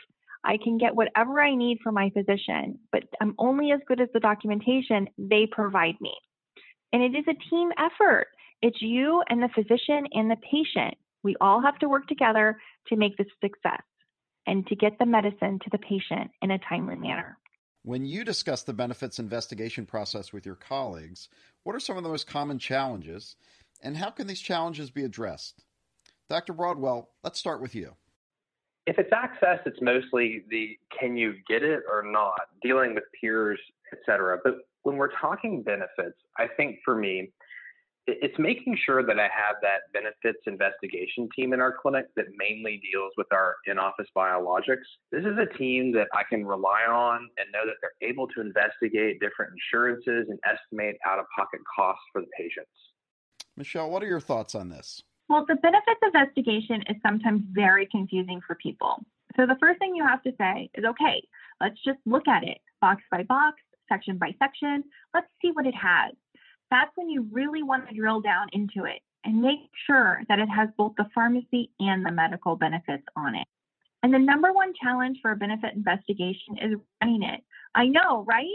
I 0.45 0.57
can 0.63 0.79
get 0.79 0.95
whatever 0.95 1.43
I 1.43 1.55
need 1.55 1.79
from 1.83 1.95
my 1.95 2.11
physician, 2.11 2.79
but 2.93 3.03
I'm 3.21 3.35
only 3.39 3.73
as 3.73 3.81
good 3.87 4.01
as 4.01 4.09
the 4.15 4.21
documentation 4.21 5.09
they 5.19 5.47
provide 5.51 5.97
me. 6.01 6.15
And 6.93 7.03
it 7.03 7.19
is 7.19 7.25
a 7.29 7.51
team 7.51 7.71
effort. 7.77 8.29
It's 8.63 8.81
you 8.81 9.23
and 9.29 9.43
the 9.43 9.51
physician 9.55 10.07
and 10.13 10.31
the 10.31 10.37
patient. 10.51 10.95
We 11.23 11.37
all 11.41 11.61
have 11.61 11.79
to 11.81 11.89
work 11.89 12.07
together 12.07 12.59
to 12.89 12.97
make 12.97 13.17
this 13.17 13.27
success 13.43 13.83
and 14.47 14.67
to 14.69 14.77
get 14.77 14.99
the 14.99 15.07
medicine 15.07 15.59
to 15.63 15.71
the 15.71 15.79
patient 15.79 16.31
in 16.41 16.53
a 16.53 16.59
timely 16.59 16.97
manner. 16.97 17.37
When 17.83 18.05
you 18.05 18.25
discuss 18.25 18.63
the 18.63 18.75
benefits 18.75 19.19
investigation 19.19 19.87
process 19.87 20.33
with 20.33 20.45
your 20.45 20.55
colleagues, 20.55 21.31
what 21.63 21.75
are 21.75 21.81
some 21.81 21.97
of 21.97 22.03
the 22.03 22.11
most 22.11 22.27
common 22.27 22.59
challenges 22.59 23.37
and 23.83 23.97
how 23.97 24.11
can 24.11 24.27
these 24.27 24.41
challenges 24.41 24.91
be 24.91 25.05
addressed? 25.05 25.65
Dr. 26.29 26.53
Broadwell, 26.53 27.11
let's 27.25 27.39
start 27.39 27.63
with 27.63 27.75
you. 27.75 27.95
If 28.87 28.99
it's 28.99 29.13
access, 29.13 29.61
it's 29.65 29.81
mostly 29.81 30.45
the 30.51 30.79
can 30.99 31.17
you 31.17 31.35
get 31.49 31.63
it 31.63 31.81
or 31.91 32.03
not, 32.05 32.41
dealing 32.63 32.95
with 32.95 33.05
peers, 33.19 33.59
etc. 33.93 34.39
But 34.45 34.55
when 34.83 34.97
we're 34.97 35.13
talking 35.19 35.63
benefits, 35.63 36.19
I 36.39 36.49
think 36.49 36.81
for 36.85 36.95
me, 36.95 37.33
it's 38.07 38.39
making 38.39 38.77
sure 38.85 39.05
that 39.05 39.19
I 39.19 39.25
have 39.25 39.57
that 39.63 39.93
benefits 39.93 40.41
investigation 40.47 41.29
team 41.37 41.53
in 41.53 41.61
our 41.61 41.75
clinic 41.81 42.07
that 42.17 42.27
mainly 42.37 42.81
deals 42.91 43.13
with 43.17 43.27
our 43.33 43.57
in 43.67 43.79
office 43.79 44.07
biologics. 44.17 44.89
This 45.13 45.25
is 45.25 45.37
a 45.39 45.47
team 45.59 45.93
that 45.93 46.09
I 46.15 46.23
can 46.29 46.47
rely 46.47 46.83
on 46.89 47.29
and 47.37 47.47
know 47.53 47.67
that 47.67 47.77
they're 47.81 48.09
able 48.09 48.27
to 48.29 48.41
investigate 48.41 49.21
different 49.21 49.53
insurances 49.53 50.29
and 50.29 50.39
estimate 50.45 50.97
out 51.07 51.19
of 51.19 51.27
pocket 51.37 51.61
costs 51.77 52.03
for 52.13 52.23
the 52.23 52.29
patients. 52.37 52.71
Michelle, 53.57 53.91
what 53.91 54.03
are 54.03 54.09
your 54.09 54.21
thoughts 54.21 54.55
on 54.55 54.71
this? 54.71 55.03
Well, 55.29 55.45
the 55.47 55.57
benefits 55.57 56.01
investigation 56.03 56.83
is 56.89 56.97
sometimes 57.03 57.43
very 57.53 57.87
confusing 57.87 58.41
for 58.47 58.57
people. 58.57 58.97
So 59.37 59.47
the 59.47 59.57
first 59.61 59.79
thing 59.79 59.95
you 59.95 60.05
have 60.05 60.23
to 60.23 60.33
say 60.39 60.71
is 60.75 60.85
okay, 60.85 61.23
let's 61.61 61.79
just 61.85 61.99
look 62.07 62.27
at 62.27 62.43
it 62.43 62.59
box 62.81 63.03
by 63.11 63.23
box, 63.25 63.59
section 63.89 64.19
by 64.19 64.35
section. 64.39 64.83
Let's 65.15 65.29
see 65.43 65.51
what 65.53 65.67
it 65.67 65.75
has 65.75 66.15
that's 66.71 66.91
when 66.97 67.09
you 67.09 67.27
really 67.33 67.63
want 67.63 67.89
to 67.89 67.95
drill 67.95 68.21
down 68.21 68.49
into 68.53 68.85
it 68.85 69.01
and 69.25 69.43
make 69.43 69.59
sure 69.87 70.23
that 70.29 70.39
it 70.39 70.49
has 70.49 70.69
both 70.77 70.93
the 70.97 71.07
pharmacy 71.15 71.71
and 71.81 72.05
the 72.05 72.13
medical 72.13 72.57
benefits 72.57 73.05
on 73.17 73.35
it. 73.35 73.47
And 74.03 74.15
the 74.15 74.19
number 74.19 74.53
one 74.53 74.73
challenge 74.81 75.19
for 75.21 75.33
a 75.33 75.37
benefit 75.37 75.75
investigation 75.75 76.57
is 76.63 76.79
running 77.03 77.23
it. 77.23 77.41
I 77.75 77.87
know, 77.87 78.25
right? 78.27 78.47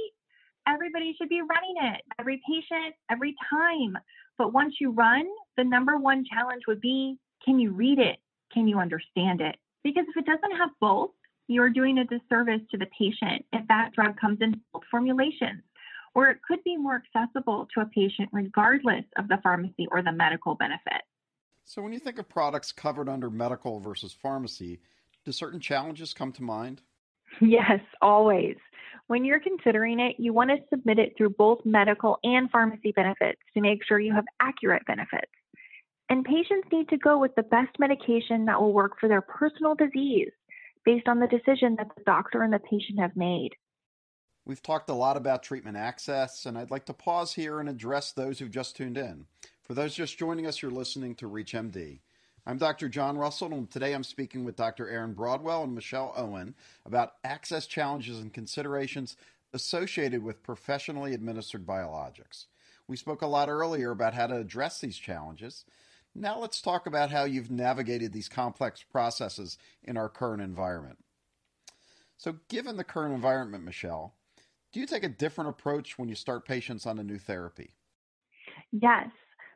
Everybody 0.68 1.16
should 1.18 1.30
be 1.30 1.42
running 1.42 1.94
it, 1.94 2.02
every 2.20 2.42
patient, 2.50 2.96
every 3.12 3.36
time. 3.50 3.98
But 4.38 4.54
once 4.54 4.76
you 4.80 4.92
run, 4.92 5.28
the 5.56 5.64
number 5.64 5.98
one 5.98 6.26
challenge 6.26 6.64
would 6.68 6.82
be 6.82 7.18
can 7.44 7.60
you 7.60 7.72
read 7.72 8.00
it? 8.00 8.18
Can 8.52 8.68
you 8.68 8.80
understand 8.80 9.42
it? 9.42 9.58
Because 9.84 10.06
if 10.10 10.18
it 10.18 10.26
doesn't 10.26 10.58
have 10.58 10.72
both, 10.82 11.12
you're 11.48 11.70
doing 11.70 12.00
a 12.00 12.06
disservice 12.06 12.62
to 12.72 12.78
the 12.78 12.88
patient 12.98 13.46
if 13.54 13.68
that 13.68 13.92
drug 13.94 14.20
comes 14.20 14.40
in 14.42 14.60
both 14.74 14.82
formulations 14.90 15.62
or 16.16 16.30
it 16.30 16.40
could 16.48 16.64
be 16.64 16.78
more 16.78 17.04
accessible 17.04 17.68
to 17.74 17.82
a 17.82 17.86
patient 17.86 18.30
regardless 18.32 19.04
of 19.18 19.28
the 19.28 19.38
pharmacy 19.44 19.88
or 19.92 20.02
the 20.02 20.12
medical 20.12 20.56
benefit. 20.56 21.04
So, 21.66 21.82
when 21.82 21.94
you 21.94 22.00
think 22.00 22.18
of 22.18 22.30
products 22.30 22.72
covered 22.72 23.10
under 23.10 23.30
medical 23.30 23.80
versus 23.80 24.14
pharmacy, 24.14 24.80
do 25.26 25.32
certain 25.32 25.60
challenges 25.60 26.14
come 26.14 26.32
to 26.34 26.44
mind? 26.44 26.82
Yes, 27.42 27.82
always. 28.02 28.56
When 29.08 29.26
you're 29.26 29.40
considering 29.40 30.00
it, 30.00 30.16
you 30.18 30.32
want 30.32 30.52
to 30.52 30.58
submit 30.70 31.00
it 31.00 31.14
through 31.18 31.32
both 31.32 31.60
medical 31.66 32.18
and 32.24 32.50
pharmacy 32.50 32.92
benefits 32.96 33.42
to 33.54 33.62
make 33.62 33.84
sure 33.84 34.00
you 34.00 34.14
have 34.14 34.26
accurate 34.40 34.86
benefits. 34.86 35.32
And 36.10 36.24
patients 36.24 36.68
need 36.72 36.88
to 36.90 36.98
go 36.98 37.18
with 37.18 37.34
the 37.36 37.44
best 37.44 37.78
medication 37.80 38.46
that 38.46 38.62
will 38.62 38.74
work 38.74 39.00
for 39.00 39.10
their 39.10 39.22
personal 39.22 39.76
disease 39.76 40.32
based 40.86 41.08
on 41.08 41.20
the 41.20 41.28
decision 41.28 41.76
that 41.78 41.90
the 41.96 42.04
doctor 42.06 42.44
and 42.44 42.54
the 42.54 42.60
patient 42.60 43.00
have 43.00 43.16
made. 43.16 43.52
We've 44.48 44.62
talked 44.62 44.92
a 44.92 44.94
lot 44.94 45.18
about 45.18 45.42
treatment 45.42 45.76
access, 45.76 46.46
and 46.46 46.56
I'd 46.56 46.70
like 46.70 46.86
to 46.86 46.94
pause 46.94 47.34
here 47.34 47.60
and 47.60 47.68
address 47.68 48.12
those 48.12 48.38
who've 48.38 48.52
just 48.52 48.76
tuned 48.76 48.96
in. 48.96 49.26
For 49.64 49.74
those 49.74 49.96
just 49.96 50.20
joining 50.20 50.46
us, 50.46 50.62
you're 50.62 50.70
listening 50.70 51.16
to 51.16 51.28
ReachMD. 51.28 51.98
I'm 52.46 52.60
Dr. 52.60 52.88
John 52.88 53.18
Russell, 53.18 53.52
and 53.52 53.72
today 53.72 53.94
I'm 53.94 54.04
speaking 54.04 54.46
with 54.46 54.56
Dr. 54.56 54.88
Aaron 54.88 55.14
Broadwell 55.14 55.64
and 55.64 55.74
Michelle 55.74 56.14
Owen 56.16 56.54
about 56.86 57.14
access 57.24 57.66
challenges 57.66 58.20
and 58.20 58.32
considerations 58.32 59.18
associated 59.52 60.22
with 60.22 60.44
professionally 60.44 61.16
administered 61.16 61.66
biologics. 61.66 62.46
We 62.88 62.98
spoke 62.98 63.24
a 63.24 63.28
lot 63.28 63.50
earlier 63.50 63.90
about 63.90 64.14
how 64.14 64.28
to 64.28 64.38
address 64.38 64.80
these 64.80 65.00
challenges. 65.00 65.66
Now 66.14 66.38
let's 66.38 66.62
talk 66.62 66.86
about 66.86 67.10
how 67.10 67.24
you've 67.24 67.50
navigated 67.50 68.14
these 68.14 68.30
complex 68.30 68.84
processes 68.84 69.58
in 69.84 69.98
our 69.98 70.08
current 70.08 70.44
environment. 70.44 71.00
So, 72.16 72.36
given 72.48 72.78
the 72.78 72.84
current 72.84 73.16
environment, 73.16 73.64
Michelle, 73.64 74.14
do 74.76 74.82
you 74.82 74.86
take 74.86 75.06
a 75.06 75.10
different 75.10 75.50
approach 75.50 75.98
when 75.98 76.10
you 76.10 76.16
start 76.16 76.46
patients 76.46 76.86
on 76.86 77.00
a 77.00 77.04
new 77.04 77.18
therapy? 77.18 77.74
Yes, 78.74 79.08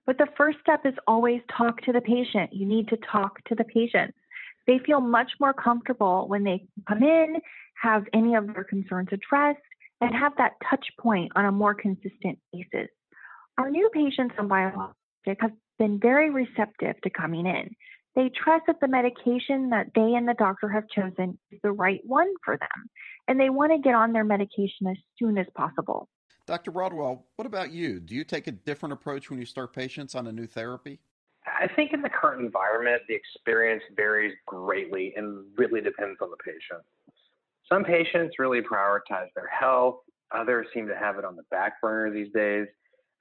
but 0.06 0.18
the 0.18 0.28
first 0.38 0.60
step 0.62 0.86
is 0.86 0.94
always 1.08 1.42
talk 1.58 1.82
to 1.82 1.92
the 1.92 2.00
patient. 2.00 2.54
You 2.54 2.66
need 2.66 2.88
to 2.88 2.96
talk 3.12 3.44
to 3.50 3.56
the 3.56 3.66
patient. 3.66 4.16
They 4.66 4.80
feel 4.86 5.02
much 5.02 5.30
more 5.38 5.52
comfortable 5.52 6.26
when 6.30 6.46
they 6.46 6.66
come 6.88 7.04
in, 7.04 7.36
have 7.84 8.06
any 8.14 8.36
of 8.36 8.48
their 8.48 8.64
concerns 8.64 9.10
addressed, 9.12 9.60
and 10.00 10.16
have 10.16 10.32
that 10.38 10.54
touch 10.70 10.88
point 10.98 11.34
on 11.36 11.44
a 11.44 11.52
more 11.52 11.74
consistent 11.74 12.40
basis. 12.54 12.88
Our 13.58 13.70
new 13.70 13.90
patients 13.94 14.36
on 14.40 14.48
biologic 14.48 14.96
have 15.42 15.52
been 15.78 16.00
very 16.00 16.30
receptive 16.30 16.96
to 17.02 17.10
coming 17.10 17.46
in. 17.46 17.76
They 18.16 18.30
trust 18.30 18.66
that 18.68 18.80
the 18.82 18.88
medication 18.88 19.70
that 19.70 19.88
they 19.96 20.16
and 20.16 20.28
the 20.28 20.34
doctor 20.34 20.68
have 20.70 20.90
chosen 20.90 21.38
is 21.52 21.60
the 21.64 21.72
right 21.72 22.02
one 22.06 22.34
for 22.44 22.58
them, 22.58 22.90
and 23.28 23.40
they 23.40 23.50
want 23.50 23.72
to 23.72 23.78
get 23.78 23.96
on 23.96 24.14
their 24.14 24.24
medication 24.24 24.88
as 24.88 24.98
soon 25.18 25.38
as 25.38 25.46
possible. 25.56 26.10
Dr. 26.46 26.72
Broadwell, 26.72 27.28
what 27.36 27.46
about 27.46 27.72
you? 27.72 28.00
Do 28.00 28.16
you 28.16 28.24
take 28.24 28.48
a 28.48 28.52
different 28.52 28.94
approach 28.94 29.30
when 29.30 29.40
you 29.40 29.46
start 29.46 29.74
patients 29.74 30.16
on 30.16 30.26
a 30.26 30.32
new 30.32 30.48
therapy? 30.48 31.00
I 31.46 31.68
think 31.68 31.94
in 31.94 32.02
the 32.02 32.10
current 32.10 32.42
environment, 32.42 33.04
the 33.08 33.16
experience 33.16 33.84
varies 33.96 34.34
greatly 34.46 35.14
and 35.16 35.46
really 35.58 35.82
depends 35.82 36.18
on 36.22 36.32
the 36.32 36.38
patient. 36.38 36.84
Some 37.72 37.84
patients 37.84 38.40
really 38.40 38.62
prioritize 38.62 39.28
their 39.36 39.48
health, 39.48 40.00
others 40.32 40.68
seem 40.74 40.88
to 40.88 40.96
have 40.96 41.18
it 41.18 41.26
on 41.26 41.36
the 41.36 41.44
back 41.52 41.80
burner 41.82 42.12
these 42.12 42.32
days. 42.34 42.68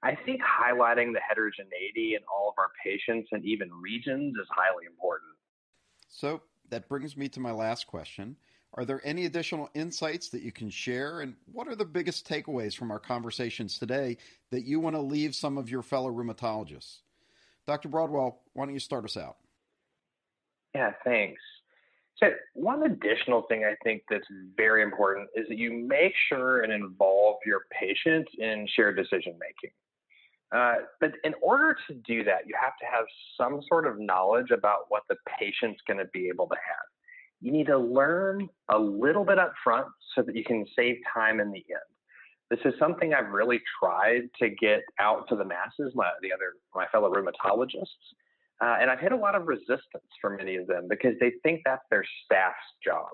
I 0.01 0.15
think 0.15 0.41
highlighting 0.41 1.13
the 1.13 1.19
heterogeneity 1.27 2.15
in 2.15 2.21
all 2.31 2.49
of 2.49 2.55
our 2.57 2.71
patients 2.83 3.29
and 3.31 3.43
even 3.43 3.69
regions 3.73 4.35
is 4.39 4.47
highly 4.49 4.85
important. 4.85 5.31
So 6.07 6.41
that 6.69 6.87
brings 6.87 7.17
me 7.17 7.27
to 7.29 7.39
my 7.39 7.51
last 7.51 7.87
question. 7.87 8.37
Are 8.75 8.85
there 8.85 9.01
any 9.03 9.25
additional 9.25 9.69
insights 9.73 10.29
that 10.29 10.41
you 10.41 10.51
can 10.51 10.69
share? 10.69 11.21
And 11.21 11.35
what 11.51 11.67
are 11.67 11.75
the 11.75 11.85
biggest 11.85 12.27
takeaways 12.27 12.75
from 12.75 12.91
our 12.91 12.99
conversations 12.99 13.79
today 13.79 14.17
that 14.51 14.63
you 14.63 14.79
want 14.79 14.95
to 14.95 15.01
leave 15.01 15.35
some 15.35 15.57
of 15.57 15.69
your 15.69 15.81
fellow 15.81 16.11
rheumatologists? 16.11 16.99
Dr. 17.67 17.89
Broadwell, 17.89 18.41
why 18.53 18.65
don't 18.65 18.73
you 18.73 18.79
start 18.79 19.05
us 19.05 19.17
out? 19.17 19.37
Yeah, 20.75 20.91
thanks. 21.03 21.41
So, 22.17 22.31
one 22.53 22.83
additional 22.83 23.43
thing 23.43 23.63
I 23.63 23.75
think 23.83 24.03
that's 24.09 24.27
very 24.55 24.83
important 24.83 25.29
is 25.35 25.47
that 25.49 25.57
you 25.57 25.71
make 25.71 26.13
sure 26.27 26.61
and 26.61 26.71
involve 26.71 27.37
your 27.45 27.61
patients 27.71 28.29
in 28.37 28.67
shared 28.75 28.97
decision 28.97 29.37
making. 29.39 29.71
Uh, 30.51 30.75
but 30.99 31.11
in 31.23 31.33
order 31.41 31.75
to 31.87 31.93
do 31.93 32.23
that, 32.23 32.47
you 32.47 32.55
have 32.59 32.73
to 32.79 32.85
have 32.91 33.05
some 33.37 33.61
sort 33.67 33.85
of 33.85 33.99
knowledge 33.99 34.51
about 34.51 34.85
what 34.89 35.03
the 35.07 35.15
patient's 35.39 35.79
going 35.87 35.99
to 35.99 36.09
be 36.11 36.27
able 36.27 36.47
to 36.47 36.55
have. 36.55 36.85
You 37.41 37.51
need 37.51 37.67
to 37.67 37.77
learn 37.77 38.49
a 38.69 38.77
little 38.77 39.23
bit 39.23 39.37
up 39.37 39.53
front 39.63 39.87
so 40.15 40.23
that 40.23 40.35
you 40.35 40.43
can 40.43 40.65
save 40.75 40.97
time 41.13 41.39
in 41.39 41.51
the 41.51 41.63
end. 41.69 41.89
This 42.49 42.59
is 42.65 42.73
something 42.79 43.13
I've 43.13 43.29
really 43.29 43.61
tried 43.79 44.23
to 44.39 44.49
get 44.49 44.81
out 44.99 45.29
to 45.29 45.35
the 45.35 45.45
masses, 45.45 45.93
my, 45.93 46.09
the 46.21 46.33
other, 46.33 46.53
my 46.73 46.87
fellow 46.87 47.13
rheumatologists. 47.13 47.85
Uh, 48.61 48.77
and 48.81 48.89
I've 48.89 48.99
hit 48.99 49.11
a 49.11 49.15
lot 49.15 49.35
of 49.35 49.47
resistance 49.47 50.09
from 50.19 50.37
many 50.37 50.55
of 50.55 50.67
them 50.67 50.87
because 50.89 51.13
they 51.19 51.33
think 51.43 51.61
that's 51.63 51.83
their 51.91 52.03
staff's 52.25 52.57
job. 52.83 53.09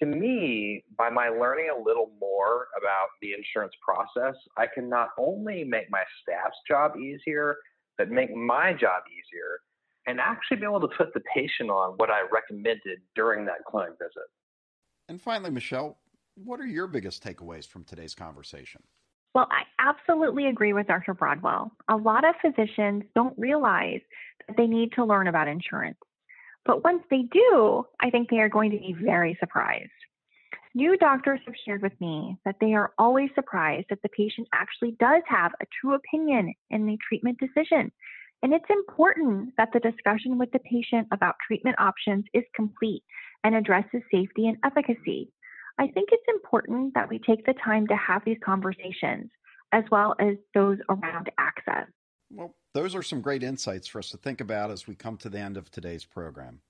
To 0.00 0.06
me, 0.06 0.84
by 0.98 1.08
my 1.08 1.28
learning 1.28 1.70
a 1.74 1.82
little 1.82 2.10
more 2.20 2.68
about 2.76 3.08
the 3.22 3.32
insurance 3.32 3.72
process, 3.82 4.34
I 4.58 4.66
can 4.66 4.88
not 4.90 5.08
only 5.18 5.64
make 5.64 5.90
my 5.90 6.02
staff's 6.22 6.58
job 6.68 6.96
easier, 6.96 7.56
but 7.96 8.10
make 8.10 8.34
my 8.34 8.72
job 8.74 9.04
easier 9.08 9.60
and 10.06 10.20
actually 10.20 10.58
be 10.58 10.64
able 10.64 10.80
to 10.80 10.88
put 10.96 11.14
the 11.14 11.22
patient 11.34 11.70
on 11.70 11.94
what 11.96 12.10
I 12.10 12.20
recommended 12.30 13.00
during 13.14 13.46
that 13.46 13.64
clinic 13.66 13.94
visit. 13.98 14.28
And 15.08 15.20
finally, 15.20 15.50
Michelle, 15.50 15.98
what 16.34 16.60
are 16.60 16.66
your 16.66 16.86
biggest 16.86 17.24
takeaways 17.24 17.66
from 17.66 17.84
today's 17.84 18.14
conversation? 18.14 18.82
Well, 19.34 19.48
I 19.50 19.62
absolutely 19.78 20.46
agree 20.46 20.72
with 20.72 20.86
Dr. 20.86 21.14
Broadwell. 21.14 21.72
A 21.88 21.96
lot 21.96 22.24
of 22.24 22.34
physicians 22.40 23.04
don't 23.14 23.36
realize 23.38 24.00
that 24.46 24.56
they 24.56 24.66
need 24.66 24.92
to 24.92 25.04
learn 25.04 25.26
about 25.26 25.48
insurance. 25.48 25.98
But 26.66 26.82
once 26.82 27.02
they 27.10 27.22
do, 27.22 27.86
I 28.00 28.10
think 28.10 28.28
they 28.28 28.40
are 28.40 28.48
going 28.48 28.72
to 28.72 28.78
be 28.78 28.94
very 29.00 29.36
surprised. 29.38 29.90
New 30.74 30.96
doctors 30.98 31.40
have 31.46 31.54
shared 31.64 31.80
with 31.80 31.98
me 32.00 32.36
that 32.44 32.56
they 32.60 32.74
are 32.74 32.92
always 32.98 33.30
surprised 33.34 33.86
that 33.88 34.02
the 34.02 34.10
patient 34.10 34.46
actually 34.52 34.96
does 35.00 35.22
have 35.26 35.52
a 35.60 35.66
true 35.80 35.94
opinion 35.94 36.52
in 36.70 36.86
the 36.86 36.98
treatment 37.08 37.38
decision. 37.38 37.90
And 38.42 38.52
it's 38.52 38.68
important 38.68 39.54
that 39.56 39.70
the 39.72 39.80
discussion 39.80 40.36
with 40.36 40.50
the 40.52 40.58
patient 40.58 41.08
about 41.12 41.36
treatment 41.46 41.76
options 41.78 42.26
is 42.34 42.44
complete 42.54 43.02
and 43.42 43.54
addresses 43.54 44.02
safety 44.12 44.48
and 44.48 44.58
efficacy. 44.64 45.32
I 45.78 45.86
think 45.88 46.10
it's 46.12 46.28
important 46.28 46.94
that 46.94 47.08
we 47.08 47.20
take 47.20 47.46
the 47.46 47.54
time 47.64 47.86
to 47.86 47.96
have 47.96 48.22
these 48.26 48.38
conversations 48.44 49.30
as 49.72 49.84
well 49.90 50.14
as 50.20 50.36
those 50.54 50.78
around 50.88 51.30
access. 51.38 51.86
Well, 52.30 52.54
those 52.74 52.94
are 52.94 53.02
some 53.02 53.20
great 53.20 53.42
insights 53.42 53.86
for 53.86 53.98
us 53.98 54.10
to 54.10 54.16
think 54.16 54.40
about 54.40 54.70
as 54.70 54.86
we 54.86 54.94
come 54.94 55.16
to 55.18 55.28
the 55.28 55.38
end 55.38 55.56
of 55.56 55.70
today's 55.70 56.04
program. 56.04 56.60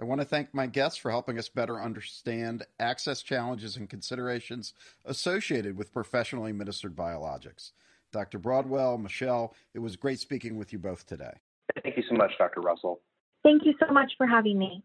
I 0.00 0.04
want 0.04 0.20
to 0.20 0.24
thank 0.24 0.52
my 0.52 0.66
guests 0.66 0.98
for 0.98 1.10
helping 1.10 1.38
us 1.38 1.48
better 1.48 1.80
understand 1.80 2.64
access 2.80 3.22
challenges 3.22 3.76
and 3.76 3.88
considerations 3.88 4.74
associated 5.04 5.76
with 5.76 5.92
professionally 5.92 6.50
administered 6.50 6.96
biologics. 6.96 7.70
Dr. 8.10 8.38
Broadwell, 8.38 8.98
Michelle, 8.98 9.54
it 9.72 9.78
was 9.78 9.96
great 9.96 10.18
speaking 10.18 10.56
with 10.56 10.72
you 10.72 10.78
both 10.78 11.06
today. 11.06 11.32
Thank 11.82 11.96
you 11.96 12.02
so 12.08 12.16
much, 12.16 12.32
Dr. 12.38 12.60
Russell. 12.60 13.00
Thank 13.44 13.64
you 13.64 13.74
so 13.84 13.92
much 13.92 14.12
for 14.16 14.26
having 14.26 14.58
me. 14.58 14.82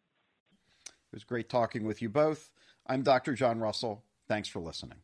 It 0.85 1.15
was 1.15 1.23
great 1.23 1.49
talking 1.49 1.85
with 1.85 2.01
you 2.01 2.09
both. 2.09 2.51
I'm 2.85 3.01
Dr. 3.01 3.33
John 3.33 3.59
Russell. 3.59 4.03
Thanks 4.27 4.47
for 4.47 4.59
listening. 4.59 4.99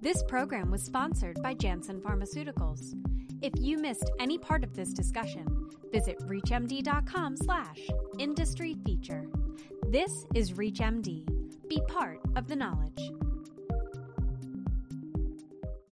This 0.00 0.22
program 0.24 0.70
was 0.70 0.82
sponsored 0.82 1.40
by 1.42 1.54
Janssen 1.54 2.00
Pharmaceuticals. 2.00 2.94
If 3.42 3.54
you 3.58 3.78
missed 3.78 4.10
any 4.20 4.36
part 4.36 4.64
of 4.64 4.74
this 4.74 4.92
discussion, 4.92 5.70
visit 5.90 6.18
reachmd.com 6.20 7.38
slash 7.38 7.78
industry 8.18 8.76
feature. 8.84 9.28
This 9.88 10.26
is 10.34 10.52
ReachMD. 10.52 11.26
Be 11.66 11.80
part 11.88 12.20
of 12.36 12.48
the 12.48 12.56
knowledge. 12.56 13.19